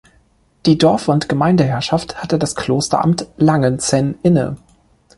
[0.65, 4.57] Die Dorf- und Gemeindeherrschaft hatte das Klosteramt Langenzenn inne.